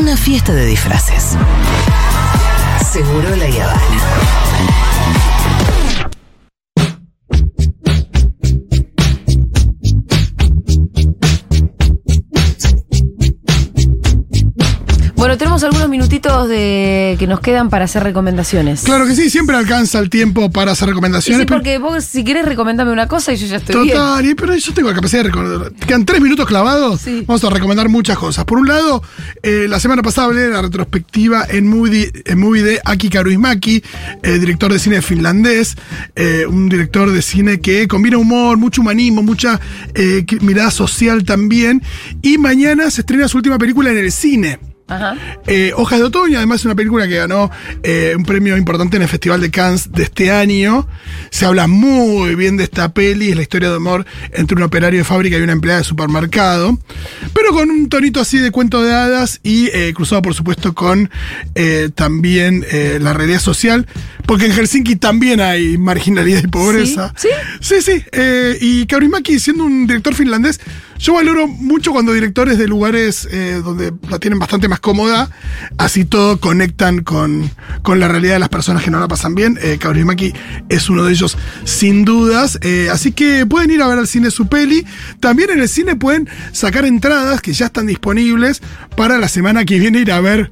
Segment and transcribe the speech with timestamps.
[0.00, 1.36] una fiesta de disfraces.
[2.90, 3.80] Seguro la Habana.
[15.60, 18.82] Tenemos algunos minutitos de que nos quedan para hacer recomendaciones.
[18.82, 21.42] Claro que sí, siempre alcanza el tiempo para hacer Y recomendaciones.
[21.42, 23.96] sí, porque vos si querés recomendame una cosa y yo ya estoy bien.
[23.96, 25.72] Total, pero yo tengo la capacidad de recordar.
[25.74, 27.02] Quedan tres minutos clavados.
[27.02, 27.24] Sí.
[27.26, 28.44] Vamos a recomendar muchas cosas.
[28.46, 29.02] Por un lado,
[29.42, 33.82] eh, la semana pasada hablé de la retrospectiva en movie, en movie de Aki Kaurismäki,
[34.22, 35.76] eh, director de cine finlandés,
[36.16, 39.60] eh, un director de cine que combina humor, mucho humanismo, mucha
[40.40, 41.82] mirada social también.
[42.22, 44.69] Y mañana se estrena su última película en el cine.
[44.90, 45.16] Ajá.
[45.46, 47.50] Eh, Hojas de Otoño, además es una película que ganó
[47.82, 50.86] eh, un premio importante en el Festival de Cannes de este año.
[51.30, 54.98] Se habla muy bien de esta peli, es la historia de amor entre un operario
[54.98, 56.78] de fábrica y una empleada de supermercado,
[57.32, 61.10] pero con un tonito así de cuento de hadas y eh, cruzado por supuesto con
[61.94, 62.64] también
[63.00, 63.86] la realidad social,
[64.26, 67.12] porque en Helsinki también hay marginalidad y pobreza.
[67.16, 67.28] ¿Sí?
[67.60, 68.04] Sí, sí.
[68.12, 70.60] eh, y Kaurismäki, siendo un director finlandés,
[71.00, 75.30] yo valoro mucho cuando directores de lugares eh, donde la tienen bastante más cómoda,
[75.78, 77.50] así todo conectan con,
[77.82, 79.58] con la realidad de las personas que no la pasan bien.
[79.62, 80.34] Eh, Kaurismäki
[80.68, 82.58] es uno de ellos, sin dudas.
[82.60, 84.86] Eh, así que pueden ir a ver al cine su peli.
[85.20, 88.60] También en el cine pueden sacar entradas que ya están disponibles
[88.94, 90.50] para la semana que viene ir a ver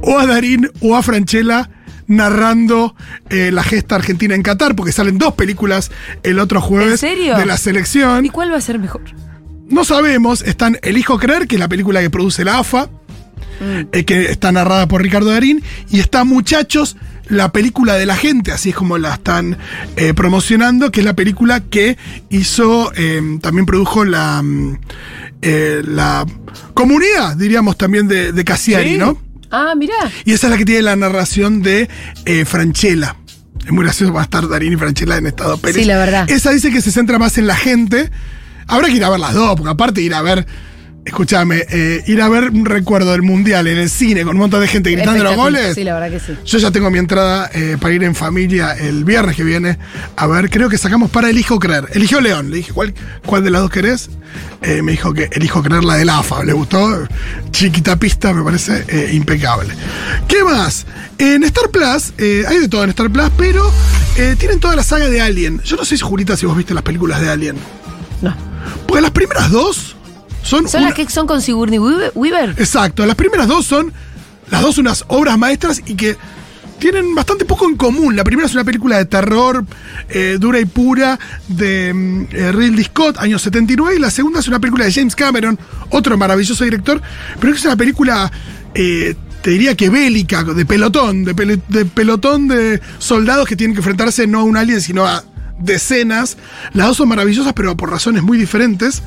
[0.00, 1.68] o a Darín o a Franchella
[2.06, 2.94] narrando
[3.28, 5.90] eh, la gesta argentina en Qatar, porque salen dos películas
[6.22, 7.36] el otro jueves ¿En serio?
[7.36, 8.24] de la selección.
[8.24, 9.02] ¿Y cuál va a ser mejor?
[9.68, 12.88] No sabemos, están Elijo Creer, que es la película que produce la AFA,
[13.92, 16.96] eh, que está narrada por Ricardo Darín, y está Muchachos,
[17.28, 19.58] la película de la gente, así es como la están
[19.96, 21.98] eh, promocionando, que es la película que
[22.30, 24.78] hizo, eh, también produjo la, mm,
[25.42, 26.24] la
[26.74, 28.98] comunidad, diríamos también, de, de Cassiari, Sí.
[28.98, 29.20] ¿no?
[29.50, 29.94] Ah, mirá.
[30.24, 31.88] Y esa es la que tiene la narración de
[32.46, 33.16] Franchella.
[33.64, 35.76] Es muy gracioso, va a estar Darín y Franchella en estado Pérez.
[35.76, 36.30] Sí, la verdad.
[36.30, 38.10] Esa dice que se centra más en la gente.
[38.66, 40.46] Habrá que ir a ver las dos, porque aparte ir a ver,
[41.04, 44.60] escúchame, eh, ir a ver un recuerdo del Mundial en el cine con un montón
[44.60, 45.74] de gente gritando los goles.
[45.74, 46.36] Sí, la verdad que sí.
[46.44, 49.78] Yo ya tengo mi entrada eh, para ir en familia el viernes que viene.
[50.16, 51.88] A ver, creo que sacamos para Elijo Creer.
[51.92, 52.50] Eligió León.
[52.50, 52.94] Le dije, ¿cuál,
[53.24, 54.10] cuál de las dos querés?
[54.62, 56.44] Eh, me dijo que elijo creer la del AFA.
[56.44, 57.06] Le gustó.
[57.50, 59.74] Chiquita pista, me parece eh, impecable.
[60.28, 60.86] ¿Qué más?
[61.18, 63.70] En Star Plus, eh, hay de todo en Star Plus, pero
[64.16, 65.62] eh, tienen toda la saga de Alien.
[65.62, 67.56] Yo no sé, si, Julita, si vos viste las películas de Alien.
[68.20, 68.34] No.
[68.86, 69.96] Porque las primeras dos
[70.42, 70.68] son.
[70.68, 72.54] ¿Son una- las que son con Sigourney Weaver?
[72.58, 73.92] Exacto, las primeras dos son
[74.50, 76.16] las dos unas obras maestras y que
[76.78, 78.14] tienen bastante poco en común.
[78.16, 79.64] La primera es una película de terror
[80.10, 84.46] eh, dura y pura de mm, eh, Ridley Scott, año 79, y la segunda es
[84.48, 85.58] una película de James Cameron,
[85.90, 87.00] otro maravilloso director,
[87.40, 88.30] pero es una película,
[88.74, 93.74] eh, te diría que bélica, de pelotón, de, pele- de pelotón de soldados que tienen
[93.74, 95.24] que enfrentarse no a un alien, sino a
[95.58, 96.36] decenas.
[96.72, 99.02] Las dos son maravillosas, pero por razones muy diferentes.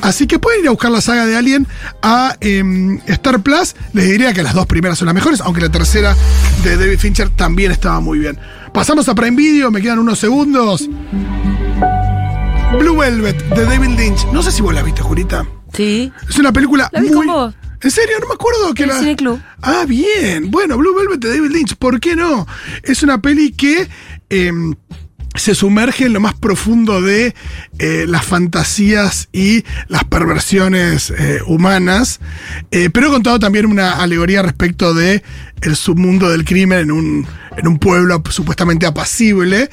[0.00, 1.66] Así que pueden ir a buscar la saga de Alien
[2.02, 3.74] a em, Star Plus.
[3.92, 6.16] Les diría que las dos primeras son las mejores, aunque la tercera
[6.64, 8.38] de David Fincher también estaba muy bien.
[8.72, 10.88] Pasamos a Prime Video, me quedan unos segundos.
[12.78, 14.26] Blue Velvet de David Lynch.
[14.32, 15.46] No sé si vos la viste, Jurita.
[15.72, 16.12] Sí.
[16.28, 17.26] Es una película La vi muy.
[17.26, 17.54] con vos.
[17.82, 18.16] ¿En serio?
[18.20, 19.42] No me acuerdo que el la.
[19.60, 20.50] Ah, bien.
[20.50, 21.76] Bueno, Blue Velvet de David Lynch.
[21.76, 22.46] ¿Por qué no?
[22.82, 23.88] Es una peli que.
[24.30, 24.74] em,
[25.34, 27.34] se sumerge en lo más profundo de
[27.78, 32.20] eh, las fantasías y las perversiones eh, humanas,
[32.70, 35.22] eh, pero he contado también una alegoría respecto de
[35.62, 37.26] el submundo del crimen en un,
[37.56, 39.70] en un pueblo supuestamente apacible,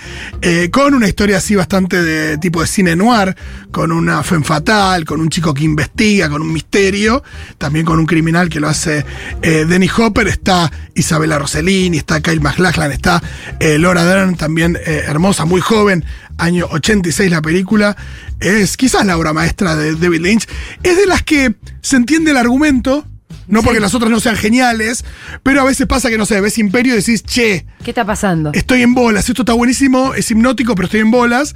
[0.70, 3.36] con una historia así bastante de tipo de cine noir,
[3.72, 7.24] con una femme fatal, con un chico que investiga, con un misterio,
[7.58, 9.04] también con un criminal que lo hace
[9.42, 13.24] Denny Hopper, está Isabella Rossellini, está Kyle MacLachlan, está
[13.60, 16.06] Laura Dern, también hermosa, muy joven,
[16.38, 17.98] año 86 la película,
[18.40, 20.48] es quizás la obra maestra de David Lynch,
[20.84, 23.06] es de las que se entiende el argumento,
[23.48, 25.04] no porque las otras no sean geniales,
[25.42, 28.52] pero a veces pasa que, no sé, ves Imperio y decís, che, ¿Qué está pasando?
[28.54, 31.56] estoy en bolas, esto está buenísimo, es hipnótico, pero estoy en bolas.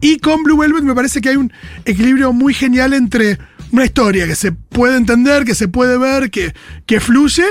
[0.00, 1.52] Y con Blue Velvet me parece que hay un
[1.84, 3.38] equilibrio muy genial entre
[3.72, 6.54] una historia que se puede entender, que se puede ver, que,
[6.86, 7.44] que fluye,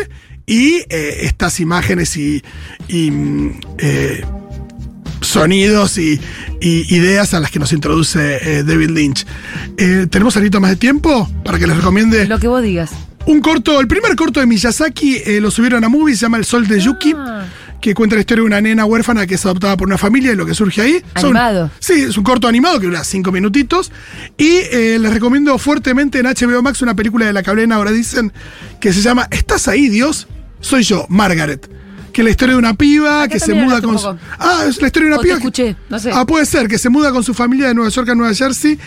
[0.45, 2.43] y eh, estas imágenes y,
[2.87, 4.25] y, mm, eh,
[5.27, 6.19] sonidos y,
[6.61, 9.25] y ideas a las que nos introduce eh, David Lynch.
[9.77, 12.25] Eh, ¿Tenemos algo más de tiempo para que les recomiende?
[12.27, 12.91] Lo que vos digas.
[13.25, 16.45] Un corto, el primer corto de Miyazaki eh, lo subieron a Movie, se llama El
[16.45, 17.45] Sol de Yuki, Ah.
[17.79, 20.35] que cuenta la historia de una nena huérfana que es adoptada por una familia y
[20.35, 21.01] lo que surge ahí.
[21.15, 21.71] Son- Animado.
[21.79, 23.91] sí, es un corto animado que dura cinco minutitos.
[24.37, 28.33] Y eh, les recomiendo fuertemente en HBO Max una película de la que ahora dicen
[28.81, 30.27] que se llama ¿Estás ahí, Dios?
[30.59, 31.69] Soy yo, Margaret.
[32.13, 33.97] Que es la historia de una piba Acá que se muda con.
[33.99, 34.15] su-.
[34.39, 35.35] Ah, es la historia de una O te piba.
[35.35, 36.11] que- escuché, no sé.
[36.13, 38.77] Ah, puede ser, que se muda con su familia de Nueva York a Nueva Jersey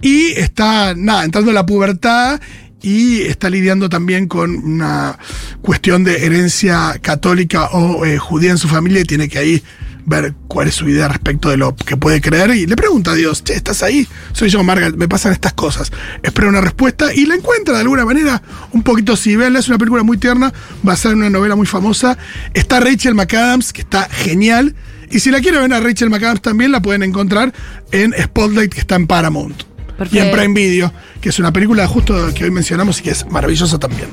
[0.00, 2.40] y está, nada, entrando a la pubertad
[2.82, 5.18] y está lidiando también con una
[5.62, 9.62] cuestión de herencia católica o eh, judía en su familia y tiene que ahí
[10.06, 13.14] ver cuál es su idea respecto de lo que puede creer y le pregunta a
[13.14, 14.06] Dios, che, ¿estás ahí?
[14.32, 15.90] Soy yo, Margaret, me pasan estas cosas.
[16.22, 18.40] Espera una respuesta y la encuentra de alguna manera
[18.72, 20.52] un poquito si es una película muy tierna,
[20.82, 22.16] basada en una novela muy famosa.
[22.54, 24.74] Está Rachel McAdams, que está genial.
[25.10, 27.52] Y si la quieren ver a Rachel McAdams también la pueden encontrar
[27.90, 29.75] en Spotlight, que está en Paramount.
[29.98, 30.36] Y en Perfecto.
[30.36, 34.10] Prime Video, que es una película justo que hoy mencionamos y que es maravillosa también.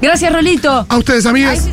[0.00, 0.86] Gracias, Rolito.
[0.88, 1.68] A ustedes, amigas.